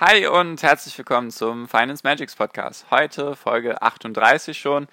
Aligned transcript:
Hi 0.00 0.28
und 0.28 0.62
herzlich 0.62 0.96
willkommen 0.96 1.32
zum 1.32 1.66
Finance 1.66 2.02
Magics 2.04 2.36
Podcast. 2.36 2.88
Heute 2.88 3.34
Folge 3.34 3.82
38 3.82 4.56
schon. 4.56 4.86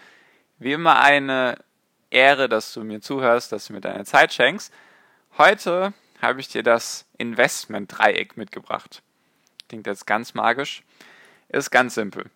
Wie 0.57 0.71
immer 0.71 0.99
eine 0.99 1.59
Ehre, 2.09 2.49
dass 2.49 2.73
du 2.73 2.83
mir 2.83 3.01
zuhörst, 3.01 3.51
dass 3.51 3.67
du 3.67 3.73
mir 3.73 3.81
deine 3.81 4.03
Zeit 4.05 4.33
schenkst. 4.33 4.73
Heute 5.37 5.93
habe 6.23 6.39
ich 6.39 6.47
dir 6.47 6.63
das 6.63 7.05
Investment-Dreieck 7.19 8.35
mitgebracht. 8.35 9.03
Klingt 9.69 9.85
jetzt 9.85 10.07
ganz 10.07 10.33
magisch. 10.33 10.81
Ist 11.49 11.69
ganz 11.69 11.93
simpel. 11.93 12.31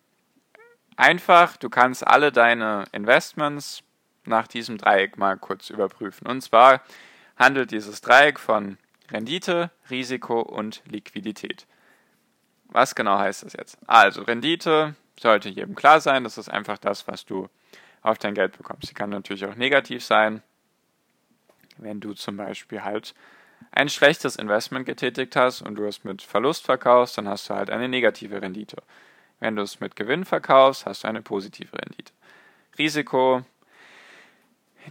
Einfach, 0.94 1.56
du 1.56 1.70
kannst 1.70 2.06
alle 2.06 2.30
deine 2.30 2.84
Investments 2.92 3.82
nach 4.26 4.46
diesem 4.46 4.78
Dreieck 4.78 5.18
mal 5.18 5.36
kurz 5.36 5.70
überprüfen. 5.70 6.28
Und 6.28 6.40
zwar 6.40 6.82
handelt 7.36 7.72
dieses 7.72 8.00
Dreieck 8.00 8.38
von 8.38 8.78
Rendite, 9.10 9.72
Risiko 9.90 10.40
und 10.40 10.82
Liquidität. 10.86 11.66
Was 12.70 12.94
genau 12.94 13.18
heißt 13.18 13.44
das 13.44 13.52
jetzt? 13.52 13.78
Also 13.86 14.22
Rendite 14.22 14.94
sollte 15.18 15.48
jedem 15.48 15.74
klar 15.74 16.00
sein, 16.00 16.24
das 16.24 16.38
ist 16.38 16.48
einfach 16.48 16.78
das, 16.78 17.06
was 17.06 17.24
du 17.24 17.48
auf 18.02 18.18
dein 18.18 18.34
Geld 18.34 18.56
bekommst. 18.56 18.88
Sie 18.88 18.94
kann 18.94 19.10
natürlich 19.10 19.44
auch 19.44 19.56
negativ 19.56 20.04
sein, 20.04 20.42
wenn 21.78 22.00
du 22.00 22.14
zum 22.14 22.36
Beispiel 22.36 22.82
halt 22.82 23.14
ein 23.72 23.88
schlechtes 23.88 24.36
Investment 24.36 24.86
getätigt 24.86 25.36
hast 25.36 25.62
und 25.62 25.74
du 25.74 25.84
es 25.84 26.04
mit 26.04 26.22
Verlust 26.22 26.64
verkaufst, 26.64 27.18
dann 27.18 27.28
hast 27.28 27.50
du 27.50 27.54
halt 27.54 27.70
eine 27.70 27.88
negative 27.88 28.40
Rendite. 28.40 28.82
Wenn 29.38 29.56
du 29.56 29.62
es 29.62 29.80
mit 29.80 29.96
Gewinn 29.96 30.24
verkaufst, 30.24 30.86
hast 30.86 31.04
du 31.04 31.08
eine 31.08 31.22
positive 31.22 31.76
Rendite. 31.76 32.12
Risiko 32.78 33.42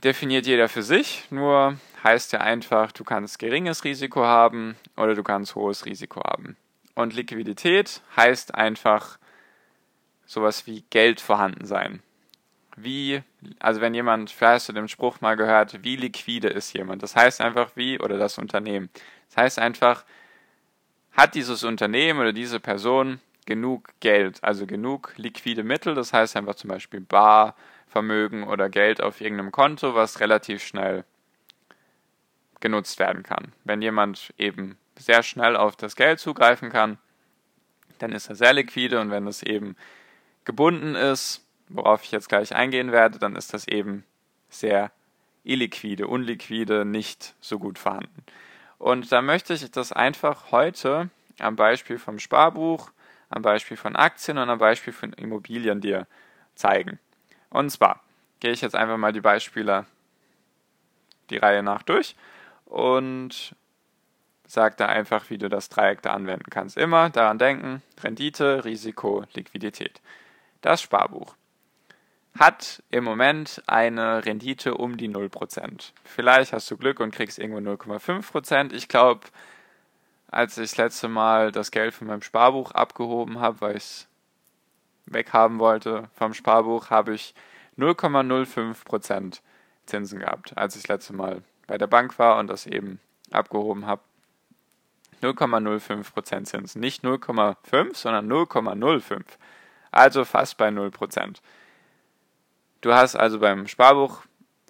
definiert 0.03 0.45
jeder 0.45 0.69
für 0.69 0.83
sich, 0.83 1.25
nur 1.30 1.77
heißt 2.03 2.31
ja 2.33 2.41
einfach, 2.41 2.91
du 2.91 3.03
kannst 3.03 3.39
geringes 3.39 3.83
Risiko 3.83 4.23
haben 4.23 4.75
oder 4.95 5.16
du 5.16 5.23
kannst 5.23 5.55
hohes 5.55 5.85
Risiko 5.85 6.22
haben. 6.23 6.55
Und 7.00 7.14
Liquidität 7.14 8.02
heißt 8.17 8.55
einfach 8.55 9.19
sowas 10.25 10.67
wie 10.67 10.83
Geld 10.89 11.22
vorhanden 11.22 11.66
sein. 11.66 12.03
Wie, 12.75 13.23
also 13.58 13.80
wenn 13.80 13.94
jemand, 13.94 14.31
vielleicht 14.31 14.56
hast 14.56 14.69
du 14.69 14.73
den 14.73 14.89
Spruch 14.89 15.22
mal 15.22 15.38
gehört, 15.38 15.81
wie 15.81 15.95
liquide 15.95 16.50
ist 16.50 16.73
jemand? 16.73 17.02
Das 17.02 17.16
heißt 17.16 17.39
einfach 17.39 17.72
wie, 17.75 18.02
oder 18.02 18.17
das 18.17 18.38
Unternehmen. 18.38 18.89
Das 19.30 19.38
heißt 19.38 19.59
einfach, 19.59 20.03
hat 21.14 21.36
dieses 21.36 21.64
Unternehmen 21.64 22.19
oder 22.19 22.33
diese 22.33 22.59
Person 22.59 23.22
genug 23.45 23.94
Geld, 24.02 24.44
also 24.44 24.67
genug 24.67 25.13
liquide 25.16 25.63
Mittel, 25.63 25.95
das 25.95 26.11
heißt 26.11 26.36
einfach 26.36 26.56
zum 26.56 26.69
Beispiel 26.69 27.00
Barvermögen 27.00 28.44
oder 28.44 28.67
Geld 28.67 29.02
auf 29.02 29.22
irgendeinem 29.22 29.53
Konto, 29.53 29.95
was 29.95 30.19
relativ 30.19 30.61
schnell 30.61 31.06
genutzt 32.59 33.00
werden 33.00 33.23
kann. 33.23 33.53
Wenn 33.63 33.81
jemand 33.81 34.34
eben 34.38 34.78
sehr 35.00 35.23
schnell 35.23 35.55
auf 35.55 35.75
das 35.75 35.95
Geld 35.95 36.19
zugreifen 36.19 36.69
kann, 36.69 36.97
dann 38.00 38.11
ist 38.11 38.30
er 38.30 38.36
sehr 38.36 38.53
liquide 38.53 39.00
und 39.00 39.11
wenn 39.11 39.28
es 39.28 39.44
eben 39.44 39.75
gebunden 40.45 40.95
ist, 40.95 41.45
worauf 41.67 42.03
ich 42.03 42.11
jetzt 42.11 42.30
gleich 42.30 42.56
eingehen 42.56 42.91
werde, 42.91 43.19
dann 43.19 43.36
ist 43.36 43.53
das 43.53 43.67
eben 43.67 44.06
sehr 44.50 44.91
illiquide, 45.44 46.07
unliquide, 46.07 46.85
nicht 46.85 47.35
so 47.40 47.59
gut 47.59 47.79
vorhanden. 47.79 48.23
Und 48.78 49.12
da 49.12 49.22
möchte 49.22 49.53
ich 49.53 49.69
das 49.72 49.91
einfach 49.91 50.51
heute 50.51 51.09
am 51.40 51.56
Beispiel 51.56 51.97
vom 51.97 52.19
Sparbuch, 52.19 52.91
am 53.29 53.41
Beispiel 53.41 53.78
von 53.78 53.96
Aktien 53.96 54.38
und 54.38 54.50
am 54.50 54.57
Beispiel 54.57 54.94
von 54.94 55.13
Immobilien 55.13 55.81
dir 55.81 56.07
zeigen. 56.56 57.00
Und 57.50 57.69
zwar 57.69 58.02
gehe 58.40 58.52
ich 58.52 58.62
jetzt 58.62 58.75
einfach 58.75 58.97
mal 58.97 59.13
die 59.13 59.22
Beispiele 59.22 59.85
die 61.29 61.38
Reihe 61.38 61.62
nach 61.62 61.84
durch 61.84 62.16
und 62.66 63.56
sage 64.49 64.75
da 64.77 64.87
einfach, 64.87 65.29
wie 65.29 65.37
du 65.37 65.47
das 65.47 65.69
Dreieck 65.69 66.01
da 66.01 66.13
anwenden 66.13 66.49
kannst. 66.49 66.75
Immer 66.77 67.09
daran 67.11 67.37
denken, 67.37 67.83
Rendite, 68.01 68.65
Risiko, 68.65 69.23
Liquidität. 69.33 70.01
Das 70.61 70.81
Sparbuch 70.81 71.35
hat 72.37 72.81
im 72.89 73.03
Moment 73.03 73.61
eine 73.67 74.25
Rendite 74.25 74.75
um 74.75 74.97
die 74.97 75.09
0%. 75.09 75.91
Vielleicht 76.03 76.53
hast 76.53 76.69
du 76.71 76.77
Glück 76.77 76.99
und 76.99 77.13
kriegst 77.13 77.37
irgendwo 77.37 77.59
0,5%. 77.59 78.73
Ich 78.73 78.87
glaube, 78.87 79.21
als 80.31 80.57
ich 80.57 80.71
das 80.71 80.77
letzte 80.77 81.09
Mal 81.09 81.51
das 81.51 81.71
Geld 81.71 81.93
von 81.93 82.07
meinem 82.07 82.21
Sparbuch 82.21 82.71
abgehoben 82.71 83.39
habe, 83.39 83.61
weil 83.61 83.77
ich 83.77 83.83
es 83.83 84.07
weghaben 85.05 85.59
wollte 85.59 86.09
vom 86.16 86.33
Sparbuch, 86.33 86.89
habe 86.89 87.13
ich 87.13 87.33
0,05% 87.77 89.41
Zinsen 89.85 90.19
gehabt, 90.19 90.57
als 90.57 90.75
ich 90.75 90.83
das 90.83 90.89
letzte 90.89 91.13
Mal 91.13 91.41
bei 91.67 91.77
der 91.77 91.87
Bank 91.87 92.17
war 92.19 92.39
und 92.39 92.47
das 92.47 92.66
eben 92.66 92.99
abgehoben 93.31 93.85
habe. 93.85 94.01
0,05% 95.22 96.44
Zinsen. 96.46 96.80
Nicht 96.80 97.03
0,5, 97.03 97.96
sondern 97.96 98.31
0,05. 98.31 99.24
Also 99.91 100.25
fast 100.25 100.57
bei 100.57 100.69
0%. 100.69 101.38
Du 102.81 102.94
hast 102.94 103.16
also 103.16 103.40
beim 103.40 103.68
Sparbuch 103.68 104.24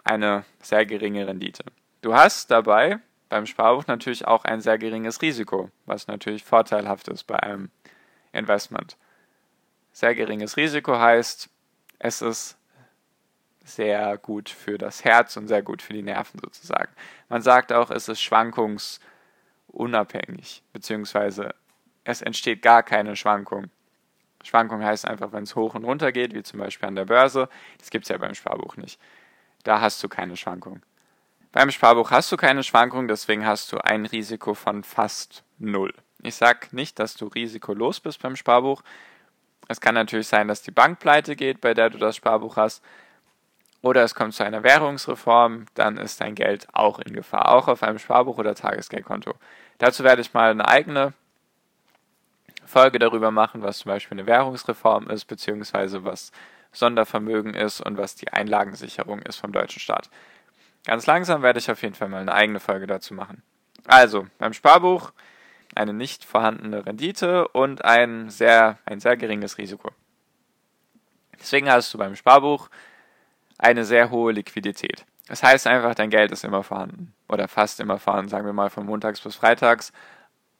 eine 0.03 0.45
sehr 0.61 0.85
geringe 0.85 1.27
Rendite. 1.27 1.63
Du 2.01 2.15
hast 2.15 2.49
dabei 2.49 2.99
beim 3.29 3.45
Sparbuch 3.45 3.85
natürlich 3.87 4.25
auch 4.27 4.43
ein 4.43 4.61
sehr 4.61 4.77
geringes 4.77 5.21
Risiko, 5.21 5.69
was 5.85 6.07
natürlich 6.07 6.43
vorteilhaft 6.43 7.07
ist 7.07 7.25
bei 7.25 7.39
einem 7.39 7.69
Investment. 8.31 8.97
Sehr 9.91 10.15
geringes 10.15 10.57
Risiko 10.57 10.97
heißt, 10.97 11.49
es 11.99 12.21
ist 12.21 12.57
sehr 13.63 14.17
gut 14.17 14.49
für 14.49 14.77
das 14.77 15.03
Herz 15.03 15.37
und 15.37 15.47
sehr 15.47 15.61
gut 15.61 15.81
für 15.81 15.93
die 15.93 16.01
Nerven 16.01 16.39
sozusagen. 16.43 16.91
Man 17.27 17.41
sagt 17.41 17.71
auch, 17.71 17.91
es 17.91 18.09
ist 18.09 18.21
schwankungsunabhängig, 19.69 20.63
beziehungsweise 20.73 21.55
es 22.03 22.21
entsteht 22.21 22.61
gar 22.61 22.83
keine 22.83 23.15
Schwankung. 23.15 23.69
Schwankung 24.43 24.83
heißt 24.83 25.05
einfach, 25.05 25.31
wenn 25.31 25.43
es 25.43 25.55
hoch 25.55 25.75
und 25.75 25.83
runter 25.83 26.11
geht, 26.11 26.33
wie 26.33 26.43
zum 26.43 26.59
Beispiel 26.59 26.87
an 26.87 26.95
der 26.95 27.05
Börse. 27.05 27.49
Das 27.77 27.89
gibt 27.89 28.05
es 28.05 28.09
ja 28.09 28.17
beim 28.17 28.33
Sparbuch 28.33 28.77
nicht. 28.77 28.99
Da 29.63 29.81
hast 29.81 30.01
du 30.01 30.07
keine 30.07 30.37
Schwankung. 30.37 30.81
Beim 31.51 31.71
Sparbuch 31.71 32.11
hast 32.11 32.31
du 32.31 32.37
keine 32.37 32.63
Schwankung, 32.63 33.07
deswegen 33.07 33.45
hast 33.45 33.71
du 33.71 33.77
ein 33.79 34.05
Risiko 34.05 34.53
von 34.53 34.83
fast 34.83 35.43
null. 35.57 35.93
Ich 36.21 36.35
sage 36.35 36.67
nicht, 36.71 36.99
dass 36.99 37.15
du 37.15 37.27
risikolos 37.27 37.99
bist 37.99 38.21
beim 38.21 38.35
Sparbuch. 38.35 38.81
Es 39.67 39.81
kann 39.81 39.95
natürlich 39.95 40.27
sein, 40.27 40.47
dass 40.47 40.61
die 40.61 40.71
Bank 40.71 40.99
pleite 40.99 41.35
geht, 41.35 41.59
bei 41.59 41.73
der 41.73 41.89
du 41.89 41.97
das 41.97 42.15
Sparbuch 42.15 42.55
hast, 42.55 42.83
oder 43.81 44.03
es 44.03 44.15
kommt 44.15 44.33
zu 44.33 44.43
einer 44.43 44.63
Währungsreform, 44.63 45.65
dann 45.73 45.97
ist 45.97 46.21
dein 46.21 46.35
Geld 46.35 46.67
auch 46.73 46.99
in 46.99 47.13
Gefahr, 47.13 47.53
auch 47.53 47.67
auf 47.67 47.83
einem 47.83 47.99
Sparbuch 47.99 48.37
oder 48.37 48.55
Tagesgeldkonto. 48.55 49.33
Dazu 49.77 50.03
werde 50.03 50.21
ich 50.21 50.33
mal 50.33 50.51
eine 50.51 50.67
eigene 50.67 51.13
Folge 52.65 52.99
darüber 52.99 53.31
machen, 53.31 53.63
was 53.63 53.79
zum 53.79 53.89
Beispiel 53.89 54.17
eine 54.17 54.27
Währungsreform 54.27 55.09
ist, 55.09 55.25
beziehungsweise 55.25 56.03
was 56.03 56.31
Sondervermögen 56.71 57.53
ist 57.53 57.81
und 57.81 57.97
was 57.97 58.15
die 58.15 58.31
Einlagensicherung 58.31 59.21
ist 59.21 59.37
vom 59.37 59.51
deutschen 59.51 59.79
Staat. 59.79 60.09
Ganz 60.85 61.05
langsam 61.07 61.41
werde 61.41 61.59
ich 61.59 61.71
auf 61.71 61.81
jeden 61.81 61.95
Fall 61.95 62.09
mal 62.09 62.21
eine 62.21 62.33
eigene 62.33 62.59
Folge 62.59 62.85
dazu 62.85 63.13
machen. 63.13 63.41
Also, 63.85 64.27
beim 64.37 64.53
Sparbuch 64.53 65.11
eine 65.75 65.93
nicht 65.93 66.25
vorhandene 66.25 66.85
Rendite 66.85 67.47
und 67.47 67.85
ein 67.85 68.29
sehr, 68.29 68.79
ein 68.85 68.99
sehr 68.99 69.17
geringes 69.17 69.57
Risiko. 69.57 69.91
Deswegen 71.39 71.69
hast 71.69 71.93
du 71.93 71.97
beim 71.97 72.15
Sparbuch 72.15 72.69
eine 73.59 73.85
sehr 73.85 74.09
hohe 74.09 74.31
Liquidität. 74.31 75.05
Das 75.27 75.43
heißt 75.43 75.67
einfach, 75.67 75.93
dein 75.93 76.09
Geld 76.09 76.31
ist 76.31 76.43
immer 76.43 76.63
vorhanden 76.63 77.13
oder 77.27 77.47
fast 77.47 77.79
immer 77.79 77.99
vorhanden, 77.99 78.29
sagen 78.29 78.45
wir 78.45 78.53
mal 78.53 78.71
von 78.71 78.85
montags 78.85 79.21
bis 79.21 79.35
freitags, 79.35 79.93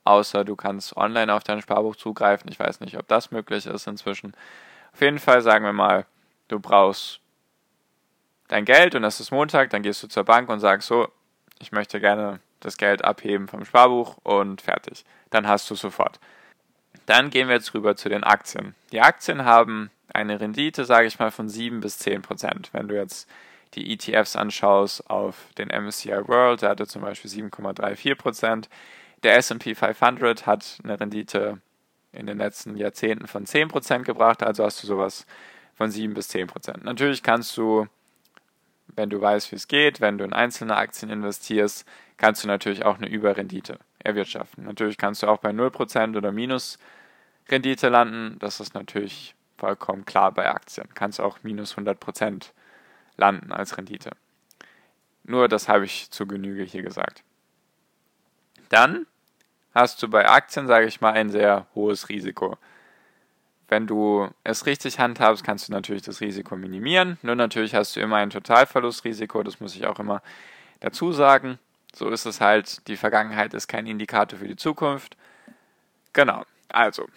außer 0.04 0.46
du 0.46 0.56
kannst 0.56 0.96
online 0.96 1.34
auf 1.34 1.44
dein 1.44 1.62
Sparbuch 1.62 1.96
zugreifen. 1.96 2.52
Ich 2.52 2.60
weiß 2.60 2.82
nicht, 2.82 2.98
ob 2.98 3.08
das 3.08 3.32
möglich 3.32 3.66
ist 3.66 3.88
inzwischen. 3.88 4.34
Auf 4.94 5.02
jeden 5.02 5.18
Fall 5.18 5.42
sagen 5.42 5.66
wir 5.66 5.74
mal, 5.74 6.06
du 6.50 6.60
brauchst 6.60 7.22
dein 8.48 8.66
Geld 8.66 8.94
und 8.94 9.04
es 9.04 9.20
ist 9.20 9.32
Montag, 9.32 9.72
dann 9.72 9.82
gehst 9.82 10.04
du 10.04 10.08
zur 10.08 10.26
Bank 10.26 10.50
und 10.50 10.60
sagst 10.60 10.88
so, 10.88 11.08
ich 11.60 11.72
möchte 11.72 12.00
gerne 12.00 12.40
das 12.60 12.78
Geld 12.78 13.04
abheben 13.04 13.48
vom 13.48 13.66
Sparbuch 13.66 14.18
und 14.24 14.62
fertig. 14.62 15.06
Dann 15.30 15.48
hast 15.48 15.70
du 15.70 15.76
sofort. 15.76 16.20
Dann 17.06 17.30
gehen 17.30 17.48
wir 17.48 17.56
jetzt 17.56 17.74
rüber 17.74 17.96
zu 17.96 18.10
den 18.10 18.24
Aktien. 18.24 18.76
Die 18.92 19.02
Aktien 19.02 19.46
haben 19.46 19.90
eine 20.20 20.40
Rendite, 20.40 20.86
sage 20.86 21.08
ich 21.08 21.20
mal, 21.20 21.32
von 21.32 21.50
7 21.50 21.80
bis 21.80 22.00
10 22.00 22.22
Prozent. 22.22 22.70
Wenn 22.74 22.88
du 22.88 22.96
jetzt 22.96 23.30
die 23.76 23.92
ETFs 23.94 24.36
anschaust 24.36 25.10
auf 25.10 25.48
den 25.58 25.70
MSCI 25.70 26.28
World, 26.28 26.62
der 26.62 26.70
hatte 26.70 26.88
zum 26.88 27.02
Beispiel 27.02 27.30
7,34 27.30 28.16
Prozent. 28.16 28.70
Der 29.24 29.36
S&P 29.38 29.76
500 29.76 30.46
hat 30.46 30.80
eine 30.84 31.00
Rendite 31.00 31.60
in 32.12 32.26
den 32.26 32.38
letzten 32.38 32.76
Jahrzehnten 32.76 33.28
von 33.28 33.46
10% 33.46 34.04
gebracht, 34.04 34.42
also 34.42 34.64
hast 34.64 34.82
du 34.82 34.88
sowas 34.88 35.26
von 35.76 35.92
7 35.92 36.14
bis 36.14 36.30
10%. 36.30 36.84
Natürlich 36.84 37.22
kannst 37.22 37.56
du, 37.58 37.88
wenn 38.96 39.10
du 39.10 39.22
weißt, 39.22 39.52
wie 39.52 39.56
es 39.56 39.68
geht, 39.68 40.02
wenn 40.02 40.18
du 40.18 40.24
in 40.24 40.34
einzelne 40.34 40.76
Aktien 40.76 41.12
investierst, 41.12 41.86
kannst 42.18 42.44
du 42.44 42.48
natürlich 42.48 42.84
auch 42.84 42.98
eine 42.98 43.08
Überrendite 43.08 43.78
erwirtschaften. 44.00 44.66
Natürlich 44.66 44.98
kannst 44.98 45.24
du 45.24 45.28
auch 45.28 45.38
bei 45.38 45.52
0% 45.52 46.18
oder 46.18 46.32
Minusrendite 46.32 47.90
landen. 47.90 48.38
Das 48.40 48.60
ist 48.60 48.74
natürlich 48.74 49.36
vollkommen 49.60 50.06
klar 50.06 50.32
bei 50.32 50.50
Aktien. 50.50 50.88
Kannst 50.94 51.20
auch 51.20 51.40
minus 51.44 51.78
100% 51.78 52.52
landen 53.18 53.52
als 53.52 53.78
Rendite. 53.78 54.12
Nur 55.24 55.48
das 55.48 55.70
habe 55.70 55.86
ich 55.86 56.10
zu 56.10 56.26
Genüge 56.26 56.64
hier 56.64 56.82
gesagt. 56.82 57.24
Dann 58.70 59.06
hast 59.76 60.02
du 60.02 60.08
bei 60.08 60.28
Aktien, 60.28 60.68
sage 60.68 60.88
ich 60.88 61.02
mal, 61.02 61.14
ein 61.14 61.30
sehr 61.30 61.68
hohes 61.76 62.10
Risiko. 62.10 62.58
Wenn 63.68 63.86
du 63.86 64.30
es 64.44 64.66
richtig 64.66 65.00
handhabst, 65.00 65.44
kannst 65.44 65.68
du 65.68 65.72
natürlich 65.72 66.02
das 66.02 66.22
Risiko 66.22 66.56
minimieren. 66.56 67.20
Nur 67.22 67.36
natürlich 67.36 67.76
hast 67.76 67.96
du 67.96 68.00
immer 68.00 68.18
ein 68.18 68.32
Totalverlustrisiko, 68.32 69.44
das 69.44 69.60
muss 69.60 69.76
ich 69.76 69.86
auch 69.86 70.00
immer 70.00 70.24
dazu 70.80 71.12
sagen. 71.12 71.60
So 71.94 72.10
ist 72.10 72.26
es 72.26 72.42
halt, 72.42 72.88
die 72.88 72.98
Vergangenheit 72.98 73.54
ist 73.54 73.68
kein 73.68 73.86
Indikator 73.86 74.40
für 74.40 74.48
die 74.48 74.56
Zukunft. 74.56 75.18
Genau, 76.14 76.44
also. 76.70 77.08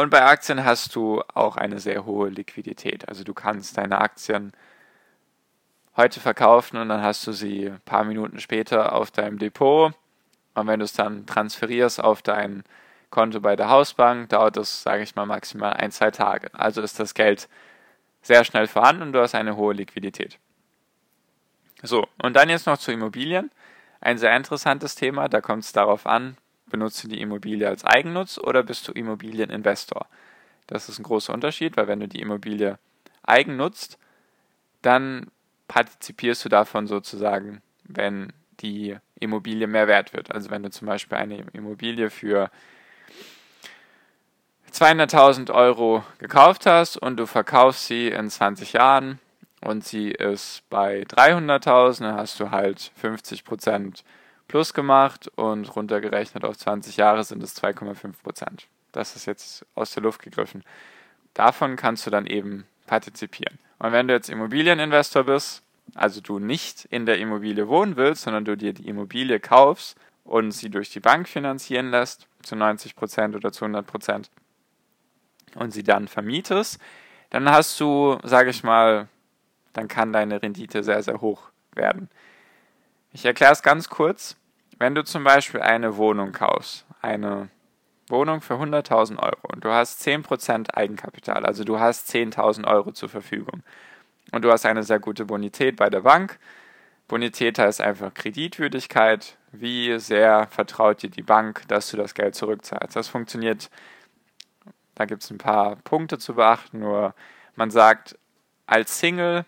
Und 0.00 0.08
bei 0.08 0.24
Aktien 0.24 0.64
hast 0.64 0.96
du 0.96 1.20
auch 1.34 1.58
eine 1.58 1.78
sehr 1.78 2.06
hohe 2.06 2.30
Liquidität. 2.30 3.06
Also 3.06 3.22
du 3.22 3.34
kannst 3.34 3.76
deine 3.76 4.00
Aktien 4.00 4.52
heute 5.94 6.20
verkaufen 6.20 6.78
und 6.78 6.88
dann 6.88 7.02
hast 7.02 7.26
du 7.26 7.32
sie 7.32 7.66
ein 7.66 7.82
paar 7.84 8.04
Minuten 8.04 8.40
später 8.40 8.94
auf 8.94 9.10
deinem 9.10 9.38
Depot. 9.38 9.92
Und 10.54 10.66
wenn 10.66 10.78
du 10.78 10.86
es 10.86 10.94
dann 10.94 11.26
transferierst 11.26 12.02
auf 12.02 12.22
dein 12.22 12.64
Konto 13.10 13.40
bei 13.40 13.56
der 13.56 13.68
Hausbank, 13.68 14.30
dauert 14.30 14.56
das, 14.56 14.82
sage 14.82 15.02
ich 15.02 15.16
mal, 15.16 15.26
maximal 15.26 15.74
ein, 15.74 15.90
zwei 15.90 16.10
Tage. 16.10 16.48
Also 16.54 16.80
ist 16.80 16.98
das 16.98 17.12
Geld 17.12 17.50
sehr 18.22 18.44
schnell 18.44 18.68
vorhanden 18.68 19.02
und 19.02 19.12
du 19.12 19.20
hast 19.20 19.34
eine 19.34 19.56
hohe 19.56 19.74
Liquidität. 19.74 20.38
So, 21.82 22.06
und 22.22 22.36
dann 22.36 22.48
jetzt 22.48 22.66
noch 22.66 22.78
zu 22.78 22.90
Immobilien. 22.90 23.50
Ein 24.00 24.16
sehr 24.16 24.34
interessantes 24.34 24.94
Thema, 24.94 25.28
da 25.28 25.42
kommt 25.42 25.64
es 25.64 25.72
darauf 25.72 26.06
an, 26.06 26.38
benutzt 26.70 27.04
du 27.04 27.08
die 27.08 27.20
Immobilie 27.20 27.68
als 27.68 27.84
Eigennutz 27.84 28.38
oder 28.38 28.62
bist 28.62 28.88
du 28.88 28.92
Immobilieninvestor? 28.92 30.06
Das 30.66 30.88
ist 30.88 30.98
ein 30.98 31.02
großer 31.02 31.34
Unterschied, 31.34 31.76
weil 31.76 31.88
wenn 31.88 32.00
du 32.00 32.08
die 32.08 32.20
Immobilie 32.20 32.78
eigen 33.22 33.56
nutzt, 33.56 33.98
dann 34.82 35.26
partizipierst 35.68 36.44
du 36.44 36.48
davon 36.48 36.86
sozusagen, 36.86 37.60
wenn 37.84 38.32
die 38.60 38.96
Immobilie 39.18 39.66
mehr 39.66 39.88
wert 39.88 40.12
wird. 40.12 40.32
Also 40.32 40.50
wenn 40.50 40.62
du 40.62 40.70
zum 40.70 40.86
Beispiel 40.86 41.18
eine 41.18 41.44
Immobilie 41.52 42.08
für 42.08 42.50
200.000 44.72 45.52
Euro 45.52 46.04
gekauft 46.18 46.66
hast 46.66 46.96
und 46.96 47.18
du 47.18 47.26
verkaufst 47.26 47.86
sie 47.86 48.08
in 48.08 48.30
20 48.30 48.72
Jahren, 48.72 49.18
und 49.60 49.84
sie 49.84 50.10
ist 50.10 50.62
bei 50.70 51.02
300.000, 51.02 52.00
dann 52.00 52.14
hast 52.16 52.40
du 52.40 52.50
halt 52.50 52.92
50% 53.00 54.02
plus 54.50 54.74
gemacht 54.74 55.30
und 55.36 55.76
runtergerechnet 55.76 56.44
auf 56.44 56.58
20 56.58 56.96
Jahre 56.96 57.22
sind 57.22 57.40
es 57.40 57.56
2,5%. 57.62 58.64
Das 58.90 59.14
ist 59.14 59.26
jetzt 59.26 59.64
aus 59.76 59.92
der 59.92 60.02
Luft 60.02 60.22
gegriffen. 60.22 60.64
Davon 61.34 61.76
kannst 61.76 62.04
du 62.04 62.10
dann 62.10 62.26
eben 62.26 62.66
partizipieren. 62.88 63.60
Und 63.78 63.92
wenn 63.92 64.08
du 64.08 64.14
jetzt 64.14 64.28
Immobilieninvestor 64.28 65.22
bist, 65.22 65.62
also 65.94 66.20
du 66.20 66.40
nicht 66.40 66.84
in 66.86 67.06
der 67.06 67.18
Immobilie 67.18 67.68
wohnen 67.68 67.96
willst, 67.96 68.22
sondern 68.22 68.44
du 68.44 68.56
dir 68.56 68.72
die 68.72 68.88
Immobilie 68.88 69.38
kaufst 69.38 69.96
und 70.24 70.50
sie 70.50 70.68
durch 70.68 70.90
die 70.90 70.98
Bank 70.98 71.28
finanzieren 71.28 71.92
lässt, 71.92 72.26
zu 72.42 72.56
90% 72.56 73.36
oder 73.36 73.52
zu 73.52 73.64
100% 73.64 74.26
und 75.54 75.70
sie 75.70 75.84
dann 75.84 76.08
vermietest, 76.08 76.80
dann 77.30 77.48
hast 77.48 77.78
du, 77.78 78.18
sage 78.24 78.50
ich 78.50 78.64
mal, 78.64 79.06
dann 79.74 79.86
kann 79.86 80.12
deine 80.12 80.42
Rendite 80.42 80.82
sehr, 80.82 81.04
sehr 81.04 81.20
hoch 81.20 81.50
werden. 81.72 82.08
Ich 83.12 83.24
erkläre 83.24 83.52
es 83.52 83.62
ganz 83.62 83.88
kurz. 83.88 84.36
Wenn 84.80 84.94
du 84.94 85.04
zum 85.04 85.24
Beispiel 85.24 85.60
eine 85.60 85.98
Wohnung 85.98 86.32
kaufst, 86.32 86.86
eine 87.02 87.50
Wohnung 88.08 88.40
für 88.40 88.54
100.000 88.54 89.18
Euro 89.18 89.52
und 89.52 89.62
du 89.62 89.70
hast 89.70 90.02
10% 90.06 90.70
Eigenkapital, 90.74 91.44
also 91.44 91.64
du 91.64 91.78
hast 91.78 92.08
10.000 92.08 92.66
Euro 92.66 92.90
zur 92.90 93.10
Verfügung 93.10 93.62
und 94.32 94.42
du 94.42 94.50
hast 94.50 94.64
eine 94.64 94.82
sehr 94.82 94.98
gute 94.98 95.26
Bonität 95.26 95.76
bei 95.76 95.90
der 95.90 96.00
Bank. 96.00 96.38
Bonität 97.08 97.58
heißt 97.58 97.82
einfach 97.82 98.14
Kreditwürdigkeit. 98.14 99.36
Wie 99.52 99.98
sehr 99.98 100.46
vertraut 100.46 101.02
dir 101.02 101.10
die 101.10 101.22
Bank, 101.22 101.68
dass 101.68 101.90
du 101.90 101.98
das 101.98 102.14
Geld 102.14 102.34
zurückzahlst? 102.34 102.96
Das 102.96 103.08
funktioniert, 103.08 103.68
da 104.94 105.04
gibt 105.04 105.22
es 105.22 105.30
ein 105.30 105.36
paar 105.36 105.76
Punkte 105.76 106.16
zu 106.18 106.36
beachten, 106.36 106.78
nur 106.78 107.14
man 107.54 107.70
sagt, 107.70 108.18
als 108.64 108.98
Single 108.98 109.44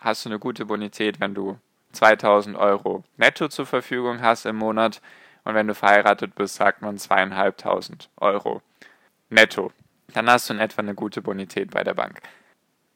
hast 0.00 0.24
du 0.24 0.28
eine 0.28 0.38
gute 0.38 0.66
Bonität, 0.66 1.18
wenn 1.18 1.34
du 1.34 1.58
2000 1.92 2.56
Euro 2.56 3.04
netto 3.16 3.48
zur 3.48 3.66
Verfügung 3.66 4.22
hast 4.22 4.46
im 4.46 4.56
Monat. 4.56 5.00
Und 5.44 5.54
wenn 5.54 5.66
du 5.66 5.74
verheiratet 5.74 6.34
bist, 6.34 6.56
sagt 6.56 6.82
man 6.82 6.98
zweieinhalbtausend 6.98 8.10
Euro 8.16 8.62
netto. 9.30 9.72
Dann 10.14 10.30
hast 10.30 10.48
du 10.48 10.54
in 10.54 10.60
etwa 10.60 10.82
eine 10.82 10.94
gute 10.94 11.22
Bonität 11.22 11.70
bei 11.70 11.84
der 11.84 11.94
Bank. 11.94 12.20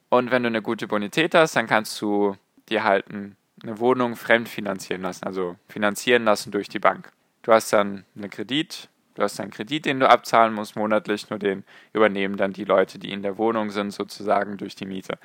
Und 0.09 0.31
wenn 0.31 0.43
du 0.43 0.47
eine 0.47 0.61
gute 0.61 0.87
Bonität 0.87 1.35
hast, 1.35 1.55
dann 1.55 1.67
kannst 1.67 1.99
du 2.01 2.35
dir 2.69 2.83
halt 2.83 3.05
eine 3.09 3.79
Wohnung 3.79 4.15
fremdfinanzieren 4.15 5.01
lassen, 5.01 5.25
also 5.25 5.55
finanzieren 5.67 6.23
lassen 6.23 6.51
durch 6.51 6.69
die 6.69 6.79
Bank. 6.79 7.11
Du 7.41 7.51
hast 7.51 7.73
dann 7.73 8.05
einen 8.15 8.29
Kredit, 8.29 8.89
du 9.15 9.23
hast 9.23 9.39
einen 9.39 9.51
Kredit, 9.51 9.85
den 9.85 9.99
du 9.99 10.09
abzahlen 10.09 10.53
musst 10.53 10.75
monatlich, 10.75 11.29
nur 11.29 11.39
den 11.39 11.63
übernehmen 11.91 12.37
dann 12.37 12.53
die 12.53 12.65
Leute, 12.65 12.99
die 12.99 13.11
in 13.11 13.23
der 13.23 13.37
Wohnung 13.37 13.71
sind, 13.71 13.91
sozusagen 13.91 14.57
durch 14.57 14.75
die 14.75 14.85
Miete 14.85 15.17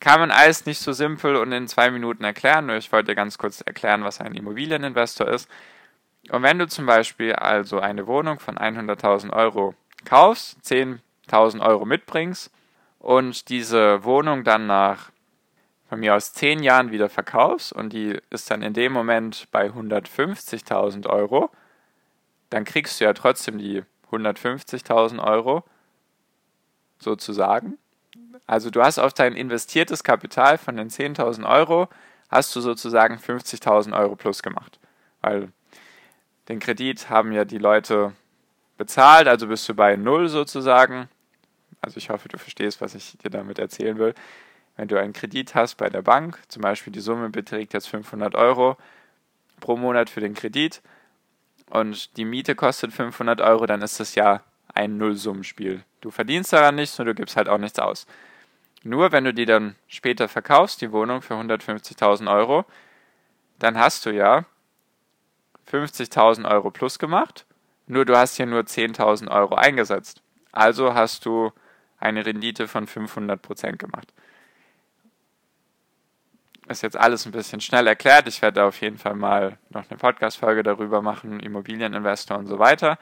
kann 0.00 0.20
man 0.20 0.30
alles 0.30 0.66
nicht 0.66 0.80
so 0.80 0.92
simpel 0.92 1.36
und 1.36 1.52
in 1.52 1.68
zwei 1.68 1.90
Minuten 1.90 2.24
erklären, 2.24 2.66
nur 2.66 2.76
ich 2.76 2.92
wollte 2.92 3.14
ganz 3.14 3.38
kurz 3.38 3.60
erklären, 3.60 4.04
was 4.04 4.20
ein 4.20 4.34
Immobilieninvestor 4.34 5.28
ist. 5.28 5.48
Und 6.30 6.42
wenn 6.42 6.58
du 6.58 6.66
zum 6.66 6.86
Beispiel 6.86 7.32
also 7.32 7.80
eine 7.80 8.06
Wohnung 8.06 8.38
von 8.40 8.56
100.000 8.56 9.32
Euro 9.32 9.74
kaufst, 10.04 10.58
10.000 10.64 11.60
Euro 11.60 11.84
mitbringst 11.84 12.50
und 12.98 13.48
diese 13.48 14.04
Wohnung 14.04 14.44
dann 14.44 14.66
nach 14.66 15.10
von 15.88 16.00
mir 16.00 16.16
aus 16.16 16.32
10 16.32 16.62
Jahren 16.62 16.90
wieder 16.90 17.08
verkaufst 17.08 17.72
und 17.72 17.92
die 17.92 18.18
ist 18.30 18.50
dann 18.50 18.62
in 18.62 18.74
dem 18.74 18.92
Moment 18.92 19.46
bei 19.52 19.68
150.000 19.68 21.06
Euro, 21.06 21.50
dann 22.50 22.64
kriegst 22.64 23.00
du 23.00 23.04
ja 23.04 23.12
trotzdem 23.12 23.58
die 23.58 23.84
150.000 24.10 25.22
Euro 25.24 25.62
sozusagen 26.98 27.78
also 28.46 28.70
du 28.70 28.82
hast 28.82 28.98
auf 28.98 29.12
dein 29.12 29.34
investiertes 29.34 30.04
Kapital 30.04 30.58
von 30.58 30.76
den 30.76 30.88
10.000 30.90 31.48
Euro, 31.48 31.88
hast 32.28 32.54
du 32.54 32.60
sozusagen 32.60 33.16
50.000 33.16 33.96
Euro 33.96 34.16
plus 34.16 34.42
gemacht. 34.42 34.78
Weil 35.20 35.52
den 36.48 36.60
Kredit 36.60 37.10
haben 37.10 37.32
ja 37.32 37.44
die 37.44 37.58
Leute 37.58 38.12
bezahlt, 38.76 39.26
also 39.26 39.48
bist 39.48 39.68
du 39.68 39.74
bei 39.74 39.96
Null 39.96 40.28
sozusagen. 40.28 41.08
Also 41.80 41.98
ich 41.98 42.10
hoffe, 42.10 42.28
du 42.28 42.38
verstehst, 42.38 42.80
was 42.80 42.94
ich 42.94 43.16
dir 43.18 43.30
damit 43.30 43.58
erzählen 43.58 43.98
will. 43.98 44.14
Wenn 44.76 44.88
du 44.88 45.00
einen 45.00 45.12
Kredit 45.12 45.54
hast 45.54 45.76
bei 45.76 45.88
der 45.88 46.02
Bank, 46.02 46.38
zum 46.48 46.62
Beispiel 46.62 46.92
die 46.92 47.00
Summe 47.00 47.30
beträgt 47.30 47.72
jetzt 47.72 47.88
500 47.88 48.34
Euro 48.34 48.76
pro 49.60 49.76
Monat 49.76 50.10
für 50.10 50.20
den 50.20 50.34
Kredit 50.34 50.82
und 51.70 52.16
die 52.16 52.24
Miete 52.24 52.54
kostet 52.54 52.92
500 52.92 53.40
Euro, 53.40 53.66
dann 53.66 53.82
ist 53.82 53.98
das 53.98 54.14
ja 54.14 54.42
ein 54.74 54.98
Nullsummenspiel. 54.98 55.82
Du 56.06 56.12
verdienst 56.12 56.52
daran 56.52 56.76
nichts 56.76 57.00
und 57.00 57.06
du 57.06 57.16
gibst 57.16 57.36
halt 57.36 57.48
auch 57.48 57.58
nichts 57.58 57.80
aus. 57.80 58.06
Nur 58.84 59.10
wenn 59.10 59.24
du 59.24 59.34
die 59.34 59.44
dann 59.44 59.74
später 59.88 60.28
verkaufst, 60.28 60.80
die 60.80 60.92
Wohnung 60.92 61.20
für 61.20 61.34
150.000 61.34 62.32
Euro, 62.32 62.64
dann 63.58 63.76
hast 63.76 64.06
du 64.06 64.10
ja 64.10 64.44
50.000 65.68 66.48
Euro 66.48 66.70
plus 66.70 67.00
gemacht, 67.00 67.44
nur 67.88 68.04
du 68.04 68.16
hast 68.16 68.36
hier 68.36 68.46
nur 68.46 68.60
10.000 68.60 69.32
Euro 69.32 69.56
eingesetzt. 69.56 70.22
Also 70.52 70.94
hast 70.94 71.26
du 71.26 71.50
eine 71.98 72.24
Rendite 72.24 72.68
von 72.68 72.86
500% 72.86 73.76
gemacht. 73.76 74.12
Ist 76.68 76.84
jetzt 76.84 76.96
alles 76.96 77.26
ein 77.26 77.32
bisschen 77.32 77.60
schnell 77.60 77.88
erklärt. 77.88 78.28
Ich 78.28 78.42
werde 78.42 78.62
auf 78.62 78.80
jeden 78.80 78.98
Fall 78.98 79.16
mal 79.16 79.58
noch 79.70 79.90
eine 79.90 79.98
Podcast-Folge 79.98 80.62
darüber 80.62 81.02
machen, 81.02 81.40
Immobilieninvestor 81.40 82.38
und 82.38 82.46
so 82.46 82.60
weiter. 82.60 82.96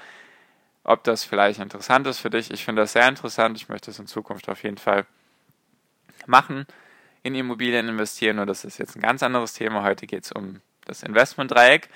Ob 0.84 1.02
das 1.04 1.24
vielleicht 1.24 1.60
interessant 1.60 2.06
ist 2.06 2.18
für 2.18 2.30
dich. 2.30 2.50
Ich 2.50 2.64
finde 2.64 2.82
das 2.82 2.92
sehr 2.92 3.08
interessant. 3.08 3.56
Ich 3.56 3.68
möchte 3.68 3.90
es 3.90 3.98
in 3.98 4.06
Zukunft 4.06 4.48
auf 4.50 4.62
jeden 4.62 4.76
Fall 4.76 5.06
machen, 6.26 6.66
in 7.22 7.34
Immobilien 7.34 7.88
investieren. 7.88 8.38
Und 8.38 8.46
das 8.46 8.64
ist 8.64 8.78
jetzt 8.78 8.94
ein 8.94 9.02
ganz 9.02 9.22
anderes 9.22 9.54
Thema. 9.54 9.82
Heute 9.82 10.06
geht 10.06 10.24
es 10.24 10.32
um 10.32 10.60
das 10.84 11.02
Investmentdreieck. 11.02 11.88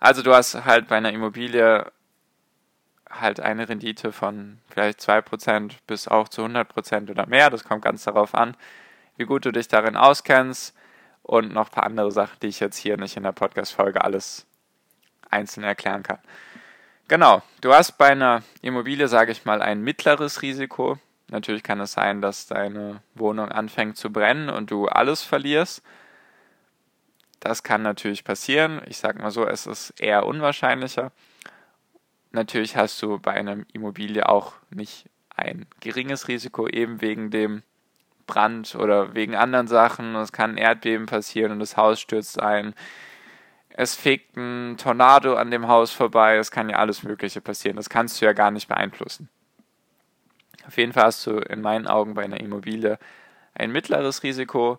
Also 0.00 0.22
du 0.22 0.34
hast 0.34 0.64
halt 0.64 0.88
bei 0.88 0.96
einer 0.96 1.12
Immobilie 1.12 1.90
halt 3.08 3.38
eine 3.38 3.68
Rendite 3.68 4.10
von 4.10 4.58
vielleicht 4.68 5.00
2% 5.00 5.74
bis 5.86 6.08
auch 6.08 6.28
zu 6.28 6.42
100% 6.44 7.10
oder 7.10 7.26
mehr. 7.26 7.50
Das 7.50 7.62
kommt 7.62 7.84
ganz 7.84 8.04
darauf 8.04 8.34
an, 8.34 8.56
wie 9.16 9.24
gut 9.24 9.44
du 9.44 9.52
dich 9.52 9.68
darin 9.68 9.96
auskennst 9.96 10.74
und 11.22 11.52
noch 11.52 11.68
ein 11.68 11.72
paar 11.72 11.84
andere 11.84 12.10
Sachen, 12.10 12.38
die 12.42 12.48
ich 12.48 12.58
jetzt 12.58 12.76
hier 12.76 12.96
nicht 12.96 13.16
in 13.16 13.22
der 13.22 13.32
Podcast-Folge 13.32 14.02
alles 14.02 14.46
einzeln 15.30 15.62
erklären 15.62 16.02
kann. 16.02 16.18
Genau, 17.08 17.42
du 17.60 17.72
hast 17.74 17.98
bei 17.98 18.08
einer 18.08 18.42
Immobilie, 18.62 19.08
sage 19.08 19.32
ich 19.32 19.44
mal, 19.44 19.60
ein 19.60 19.82
mittleres 19.82 20.42
Risiko. 20.42 20.98
Natürlich 21.28 21.62
kann 21.62 21.80
es 21.80 21.92
sein, 21.92 22.20
dass 22.20 22.46
deine 22.46 23.02
Wohnung 23.14 23.50
anfängt 23.50 23.96
zu 23.96 24.10
brennen 24.12 24.48
und 24.48 24.70
du 24.70 24.86
alles 24.86 25.22
verlierst. 25.22 25.82
Das 27.40 27.62
kann 27.62 27.82
natürlich 27.82 28.22
passieren. 28.22 28.80
Ich 28.86 28.98
sage 28.98 29.20
mal 29.20 29.30
so, 29.30 29.46
es 29.46 29.66
ist 29.66 30.00
eher 30.00 30.26
unwahrscheinlicher. 30.26 31.10
Natürlich 32.30 32.76
hast 32.76 33.02
du 33.02 33.18
bei 33.18 33.32
einer 33.32 33.58
Immobilie 33.72 34.28
auch 34.28 34.54
nicht 34.70 35.06
ein 35.34 35.66
geringes 35.80 36.28
Risiko, 36.28 36.68
eben 36.68 37.00
wegen 37.00 37.30
dem 37.30 37.62
Brand 38.26 38.74
oder 38.74 39.14
wegen 39.14 39.34
anderen 39.34 39.66
Sachen. 39.66 40.14
Es 40.14 40.32
kann 40.32 40.52
ein 40.52 40.58
Erdbeben 40.58 41.06
passieren 41.06 41.52
und 41.52 41.58
das 41.58 41.76
Haus 41.76 42.00
stürzt 42.00 42.40
ein. 42.40 42.74
Es 43.74 43.94
fegt 43.94 44.36
ein 44.36 44.76
Tornado 44.76 45.34
an 45.34 45.50
dem 45.50 45.68
Haus 45.68 45.92
vorbei. 45.92 46.36
Es 46.36 46.50
kann 46.50 46.68
ja 46.68 46.76
alles 46.76 47.02
Mögliche 47.02 47.40
passieren. 47.40 47.76
Das 47.76 47.88
kannst 47.88 48.20
du 48.20 48.26
ja 48.26 48.32
gar 48.32 48.50
nicht 48.50 48.68
beeinflussen. 48.68 49.28
Auf 50.66 50.76
jeden 50.76 50.92
Fall 50.92 51.04
hast 51.04 51.26
du 51.26 51.38
in 51.38 51.60
meinen 51.60 51.86
Augen 51.86 52.14
bei 52.14 52.22
einer 52.22 52.40
Immobilie 52.40 52.98
ein 53.54 53.72
mittleres 53.72 54.22
Risiko 54.22 54.78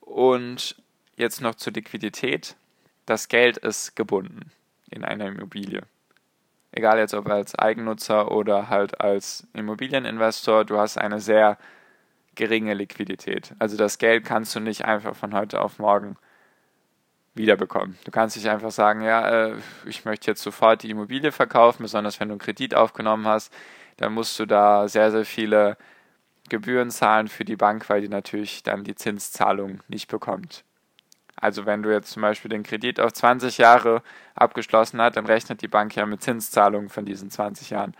und 0.00 0.76
Jetzt 1.16 1.40
noch 1.40 1.54
zur 1.54 1.72
Liquidität. 1.74 2.56
Das 3.06 3.28
Geld 3.28 3.58
ist 3.58 3.94
gebunden 3.96 4.50
in 4.90 5.04
einer 5.04 5.26
Immobilie. 5.26 5.82
Egal 6.72 6.98
jetzt 6.98 7.12
ob 7.14 7.28
als 7.28 7.54
Eigennutzer 7.54 8.32
oder 8.32 8.68
halt 8.70 9.00
als 9.00 9.46
Immobilieninvestor, 9.52 10.64
du 10.64 10.78
hast 10.78 10.96
eine 10.96 11.20
sehr 11.20 11.58
geringe 12.34 12.72
Liquidität. 12.72 13.54
Also 13.58 13.76
das 13.76 13.98
Geld 13.98 14.24
kannst 14.24 14.54
du 14.54 14.60
nicht 14.60 14.86
einfach 14.86 15.14
von 15.14 15.34
heute 15.34 15.60
auf 15.60 15.78
morgen 15.78 16.16
wiederbekommen. 17.34 17.98
Du 18.04 18.10
kannst 18.10 18.36
nicht 18.36 18.48
einfach 18.48 18.70
sagen, 18.70 19.02
ja, 19.02 19.46
äh, 19.46 19.56
ich 19.86 20.04
möchte 20.04 20.30
jetzt 20.30 20.42
sofort 20.42 20.82
die 20.82 20.90
Immobilie 20.90 21.32
verkaufen, 21.32 21.82
besonders 21.82 22.20
wenn 22.20 22.28
du 22.28 22.34
einen 22.34 22.40
Kredit 22.40 22.74
aufgenommen 22.74 23.26
hast, 23.26 23.52
dann 23.96 24.12
musst 24.14 24.38
du 24.38 24.46
da 24.46 24.88
sehr, 24.88 25.10
sehr 25.10 25.24
viele 25.24 25.76
Gebühren 26.48 26.90
zahlen 26.90 27.28
für 27.28 27.44
die 27.44 27.56
Bank, 27.56 27.88
weil 27.88 28.00
die 28.00 28.08
natürlich 28.08 28.62
dann 28.62 28.84
die 28.84 28.94
Zinszahlung 28.94 29.80
nicht 29.88 30.08
bekommt. 30.08 30.64
Also 31.36 31.66
wenn 31.66 31.82
du 31.82 31.90
jetzt 31.90 32.10
zum 32.10 32.22
Beispiel 32.22 32.50
den 32.50 32.62
Kredit 32.62 33.00
auf 33.00 33.12
20 33.12 33.58
Jahre 33.58 34.02
abgeschlossen 34.34 35.00
hast, 35.00 35.16
dann 35.16 35.26
rechnet 35.26 35.62
die 35.62 35.68
Bank 35.68 35.96
ja 35.96 36.06
mit 36.06 36.22
Zinszahlungen 36.22 36.88
von 36.88 37.04
diesen 37.04 37.30
20 37.30 37.70
Jahren. 37.70 37.94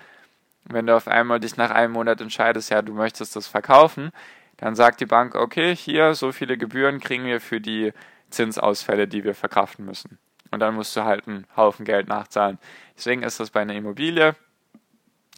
wenn 0.64 0.86
du 0.86 0.94
auf 0.96 1.08
einmal 1.08 1.40
dich 1.40 1.56
nach 1.56 1.72
einem 1.72 1.92
Monat 1.92 2.20
entscheidest, 2.20 2.70
ja, 2.70 2.82
du 2.82 2.94
möchtest 2.94 3.34
das 3.34 3.48
verkaufen, 3.48 4.12
dann 4.58 4.76
sagt 4.76 5.00
die 5.00 5.06
Bank, 5.06 5.34
okay, 5.34 5.74
hier 5.74 6.14
so 6.14 6.30
viele 6.30 6.56
Gebühren 6.56 7.00
kriegen 7.00 7.24
wir 7.24 7.40
für 7.40 7.60
die 7.60 7.92
Zinsausfälle, 8.32 9.06
die 9.06 9.24
wir 9.24 9.34
verkraften 9.34 9.84
müssen. 9.84 10.18
Und 10.50 10.60
dann 10.60 10.74
musst 10.74 10.94
du 10.96 11.04
halt 11.04 11.26
einen 11.26 11.46
Haufen 11.56 11.84
Geld 11.84 12.08
nachzahlen. 12.08 12.58
Deswegen 12.96 13.22
ist 13.22 13.40
das 13.40 13.50
bei 13.50 13.62
einer 13.62 13.74
Immobilie, 13.74 14.36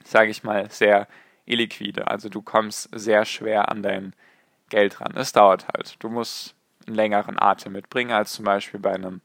sage 0.04 0.30
ich 0.30 0.42
mal, 0.42 0.70
sehr 0.70 1.06
illiquide. 1.46 2.08
Also 2.08 2.28
du 2.28 2.42
kommst 2.42 2.88
sehr 2.92 3.24
schwer 3.24 3.70
an 3.70 3.82
dein 3.82 4.14
Geld 4.70 5.00
ran. 5.00 5.12
Es 5.16 5.32
dauert 5.32 5.66
halt. 5.68 6.02
Du 6.02 6.08
musst 6.08 6.54
einen 6.86 6.96
längeren 6.96 7.40
Atem 7.40 7.72
mitbringen 7.72 8.12
als 8.12 8.32
zum 8.32 8.44
Beispiel 8.44 8.80
bei 8.80 8.94
einem 8.94 9.20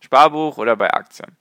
Sparbuch 0.00 0.58
oder 0.58 0.76
bei 0.76 0.92
Aktien. 0.92 1.36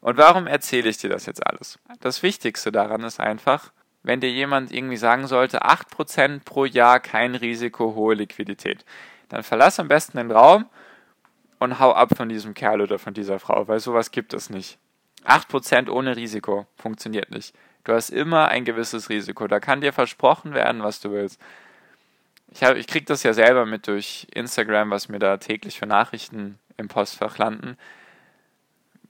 Und 0.00 0.16
warum 0.16 0.46
erzähle 0.46 0.88
ich 0.88 0.98
dir 0.98 1.10
das 1.10 1.26
jetzt 1.26 1.46
alles? 1.46 1.78
Das 2.00 2.22
Wichtigste 2.22 2.72
daran 2.72 3.02
ist 3.04 3.20
einfach, 3.20 3.72
wenn 4.02 4.20
dir 4.20 4.30
jemand 4.30 4.72
irgendwie 4.72 4.96
sagen 4.96 5.26
sollte, 5.26 5.62
8% 5.62 6.44
pro 6.44 6.64
Jahr 6.64 7.00
kein 7.00 7.34
Risiko, 7.34 7.94
hohe 7.94 8.14
Liquidität, 8.14 8.84
dann 9.28 9.42
verlass 9.42 9.80
am 9.80 9.88
besten 9.88 10.18
den 10.18 10.30
Raum 10.30 10.66
und 11.58 11.78
hau 11.78 11.92
ab 11.92 12.16
von 12.16 12.28
diesem 12.28 12.54
Kerl 12.54 12.80
oder 12.80 12.98
von 12.98 13.14
dieser 13.14 13.38
Frau, 13.38 13.68
weil 13.68 13.80
sowas 13.80 14.10
gibt 14.10 14.34
es 14.34 14.50
nicht. 14.50 14.78
8% 15.24 15.90
ohne 15.90 16.16
Risiko 16.16 16.66
funktioniert 16.76 17.30
nicht. 17.30 17.54
Du 17.84 17.92
hast 17.92 18.10
immer 18.10 18.48
ein 18.48 18.64
gewisses 18.64 19.08
Risiko. 19.08 19.46
Da 19.48 19.60
kann 19.60 19.80
dir 19.80 19.92
versprochen 19.92 20.54
werden, 20.54 20.82
was 20.82 21.00
du 21.00 21.10
willst 21.10 21.40
ich, 22.50 22.62
hab, 22.62 22.76
ich 22.76 22.86
kriege 22.86 23.06
das 23.06 23.22
ja 23.22 23.32
selber 23.32 23.66
mit 23.66 23.86
durch 23.86 24.26
Instagram, 24.34 24.90
was 24.90 25.08
mir 25.08 25.18
da 25.18 25.36
täglich 25.36 25.78
für 25.78 25.86
Nachrichten 25.86 26.58
im 26.76 26.88
Postfach 26.88 27.38
landen. 27.38 27.76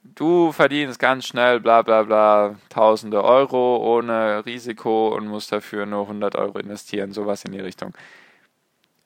Du 0.02 0.52
verdienst 0.52 0.98
ganz 0.98 1.26
schnell, 1.26 1.60
bla 1.60 1.82
bla 1.82 2.02
bla, 2.02 2.56
tausende 2.70 3.22
Euro 3.22 3.76
ohne 3.76 4.44
Risiko 4.46 5.14
und 5.14 5.28
musst 5.28 5.52
dafür 5.52 5.86
nur 5.86 6.02
100 6.02 6.34
Euro 6.34 6.58
investieren, 6.58 7.12
sowas 7.12 7.44
in 7.44 7.52
die 7.52 7.60
Richtung. 7.60 7.94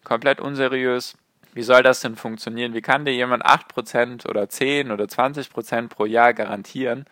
Komplett 0.04 0.40
unseriös. 0.40 1.16
Wie 1.52 1.62
soll 1.62 1.82
das 1.82 2.00
denn 2.00 2.16
funktionieren? 2.16 2.72
Wie 2.74 2.80
kann 2.80 3.04
dir 3.04 3.12
jemand 3.12 3.44
8% 3.44 4.26
oder 4.28 4.48
10 4.48 4.90
oder 4.90 5.04
20% 5.04 5.88
pro 5.88 6.06
Jahr 6.06 6.32
garantieren, 6.32 7.04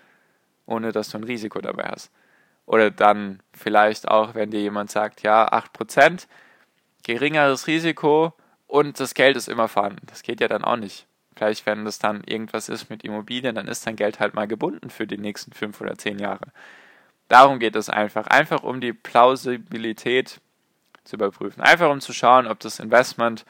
ohne 0.66 0.92
dass 0.92 1.11
du 1.11 1.18
ein 1.18 1.25
Risiko 1.25 1.61
dabei 1.61 1.85
hast? 1.90 2.11
Oder 2.64 2.90
dann 2.90 3.42
vielleicht 3.52 4.09
auch, 4.09 4.35
wenn 4.35 4.50
dir 4.50 4.61
jemand 4.61 4.90
sagt, 4.90 5.23
ja, 5.23 5.52
8%, 5.52 6.26
geringeres 7.02 7.66
Risiko 7.66 8.32
und 8.66 8.99
das 9.00 9.14
Geld 9.14 9.37
ist 9.37 9.49
immer 9.49 9.68
vorhanden. 9.68 10.06
Das 10.06 10.23
geht 10.23 10.40
ja 10.40 10.49
dann 10.49 10.64
auch 10.64 10.76
nicht. 10.76 11.06
Vielleicht, 11.37 11.66
wenn 11.66 11.85
das 11.85 11.99
dann 11.99 12.23
irgendwas 12.25 12.68
ist 12.68 12.90
mit 12.90 13.02
Immobilien, 13.02 13.54
dann 13.54 13.68
ist 13.68 13.87
dein 13.87 13.97
Geld 13.97 14.20
halt 14.20 14.35
mal 14.35 14.47
gebunden 14.47 14.90
für 14.90 15.06
die 15.06 15.18
nächsten 15.18 15.52
fünf 15.52 15.80
oder 15.80 15.97
zehn 15.97 16.18
Jahre. 16.18 16.52
Darum 17.28 17.59
geht 17.59 17.76
es 17.76 17.88
einfach. 17.88 18.26
Einfach 18.26 18.62
um 18.62 18.80
die 18.80 18.92
Plausibilität 18.92 20.40
zu 21.04 21.16
überprüfen. 21.16 21.62
Einfach 21.62 21.90
um 21.90 22.00
zu 22.00 22.12
schauen, 22.12 22.47
ob 22.47 22.61
das 22.61 22.78
Investment 22.78 23.44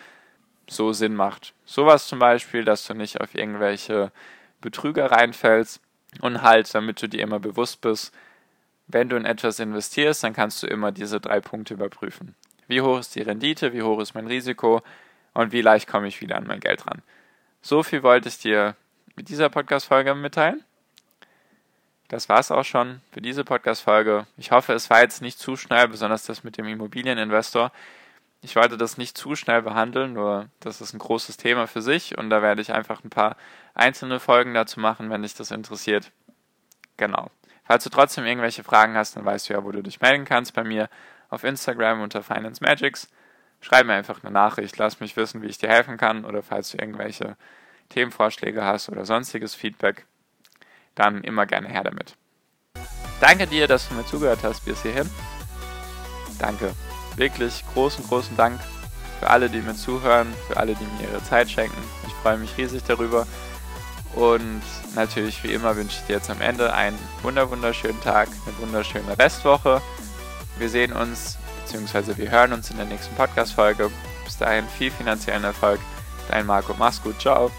so 0.71 0.93
Sinn 0.93 1.17
macht. 1.17 1.53
Sowas 1.65 2.07
zum 2.07 2.21
Beispiel, 2.21 2.65
dass 2.65 2.87
du 2.87 2.95
nicht 2.95 3.21
auf 3.21 3.35
irgendwelche 3.35 4.13
Betrüger 4.61 5.11
reinfällst 5.11 5.81
und 6.21 6.43
halt, 6.43 6.73
damit 6.75 7.03
du 7.03 7.09
dir 7.09 7.23
immer 7.23 7.41
bewusst 7.41 7.81
bist, 7.81 8.15
wenn 8.87 9.09
du 9.09 9.17
in 9.17 9.25
etwas 9.25 9.59
investierst, 9.59 10.23
dann 10.23 10.33
kannst 10.33 10.63
du 10.63 10.67
immer 10.67 10.93
diese 10.93 11.21
drei 11.21 11.41
Punkte 11.41 11.75
überprüfen. 11.75 12.35
Wie 12.69 12.81
hoch 12.81 13.01
ist 13.01 13.15
die 13.17 13.23
Rendite? 13.23 13.73
Wie 13.73 13.83
hoch 13.83 14.01
ist 14.01 14.15
mein 14.15 14.27
Risiko? 14.27 14.83
Und 15.33 15.53
wie 15.53 15.63
leicht 15.63 15.89
komme 15.89 16.09
ich 16.09 16.21
wieder 16.21 16.37
an 16.37 16.47
mein 16.47 16.61
Geld 16.61 16.87
ran? 16.87 17.03
So 17.63 17.83
viel 17.83 18.03
wollte 18.03 18.29
ich 18.29 18.39
dir 18.39 18.77
mit 19.17 19.29
dieser 19.29 19.49
Podcast-Folge 19.49 20.15
mitteilen. 20.15 20.65
Das 22.09 22.29
war 22.29 22.41
es 22.41 22.51
auch 22.51 22.65
schon 22.65 23.01
für 23.13 23.21
diese 23.21 23.45
Podcast-Folge. 23.45 24.27
Ich 24.37 24.51
hoffe, 24.51 24.73
es 24.73 24.91
war 24.91 25.01
jetzt 25.03 25.21
nicht 25.23 25.39
zu 25.39 25.57
schnell, 25.57 25.89
besonders 25.89 26.27
das 26.27 26.43
mit 26.43 26.59
dem 26.59 26.67
Immobilieninvestor. 26.67 27.73
Ich 28.43 28.57
wollte 28.57 28.79
das 28.79 28.97
nicht 28.97 29.19
zu 29.19 29.37
schnell 29.37 29.63
behandeln, 29.63 30.15
nur 30.15 30.49
das 30.61 30.81
ist 30.81 30.95
ein 30.95 30.99
großes 30.99 31.37
Thema 31.37 31.67
für 31.67 31.83
sich 31.83 32.17
und 32.17 32.31
da 32.31 32.41
werde 32.41 32.63
ich 32.63 32.73
einfach 32.73 33.05
ein 33.05 33.11
paar 33.11 33.37
einzelne 33.75 34.19
Folgen 34.19 34.55
dazu 34.55 34.81
machen, 34.81 35.11
wenn 35.11 35.23
dich 35.23 35.35
das 35.35 35.51
interessiert. 35.51 36.11
Genau. 36.97 37.31
Falls 37.65 37.85
du 37.85 37.91
trotzdem 37.91 38.25
irgendwelche 38.25 38.65
Fragen 38.65 38.97
hast, 38.97 39.17
dann 39.17 39.25
weißt 39.25 39.49
du 39.49 39.53
ja, 39.53 39.63
wo 39.63 39.73
du 39.73 39.83
dich 39.83 40.01
melden 40.01 40.25
kannst 40.25 40.55
bei 40.55 40.65
mir 40.65 40.89
auf 41.29 41.45
Instagram 41.45 42.01
unter 42.01 42.23
Finance 42.23 42.65
Magics. 42.65 43.09
Schreib 43.61 43.87
mir 43.87 43.93
einfach 43.93 44.23
eine 44.23 44.33
Nachricht, 44.33 44.79
lass 44.79 45.01
mich 45.01 45.17
wissen, 45.17 45.43
wie 45.43 45.47
ich 45.47 45.59
dir 45.59 45.69
helfen 45.69 45.99
kann 45.99 46.25
oder 46.25 46.43
falls 46.43 46.71
du 46.71 46.79
irgendwelche 46.79 47.37
Themenvorschläge 47.91 48.65
hast 48.65 48.89
oder 48.89 49.05
sonstiges 49.05 49.55
Feedback, 49.55 50.07
dann 50.95 51.23
immer 51.23 51.45
gerne 51.45 51.69
her 51.69 51.85
damit. 51.85 52.17
Danke 53.21 53.47
dir, 53.47 53.69
dass 53.69 53.89
du 53.89 53.95
mir 53.95 54.07
zugehört 54.07 54.41
hast 54.43 54.65
bis 54.65 54.83
hierhin. 54.83 55.09
Danke. 56.39 56.73
Wirklich 57.21 57.63
großen, 57.75 58.03
großen 58.09 58.35
Dank 58.35 58.59
für 59.19 59.29
alle, 59.29 59.51
die 59.51 59.61
mir 59.61 59.77
zuhören, 59.77 60.33
für 60.49 60.57
alle, 60.57 60.75
die 60.75 60.85
mir 60.85 61.11
ihre 61.11 61.23
Zeit 61.23 61.51
schenken. 61.51 61.77
Ich 62.07 62.15
freue 62.15 62.39
mich 62.39 62.57
riesig 62.57 62.83
darüber. 62.85 63.27
Und 64.15 64.63
natürlich, 64.95 65.45
wie 65.45 65.53
immer, 65.53 65.77
wünsche 65.77 65.99
ich 66.01 66.07
dir 66.07 66.15
jetzt 66.15 66.31
am 66.31 66.41
Ende 66.41 66.73
einen 66.73 66.99
wunderschönen 67.23 68.01
Tag, 68.01 68.29
eine 68.47 68.59
wunderschöne 68.59 69.19
Restwoche. 69.19 69.83
Wir 70.57 70.71
sehen 70.71 70.95
uns, 70.95 71.37
beziehungsweise 71.63 72.17
wir 72.17 72.31
hören 72.31 72.55
uns 72.55 72.71
in 72.71 72.79
der 72.79 72.87
nächsten 72.87 73.15
Podcast-Folge. 73.17 73.91
Bis 74.25 74.39
dahin 74.39 74.67
viel 74.79 74.91
finanziellen 74.91 75.45
Erfolg. 75.45 75.79
Dein 76.31 76.47
Marco, 76.47 76.75
mach's 76.79 77.03
gut, 77.03 77.21
ciao. 77.21 77.51